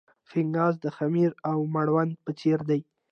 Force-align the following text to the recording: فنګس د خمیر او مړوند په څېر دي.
فنګس 0.29 0.75
د 0.83 0.85
خمیر 0.97 1.31
او 1.49 1.57
مړوند 1.73 2.13
په 2.23 2.31
څېر 2.39 2.59
دي. 2.69 2.79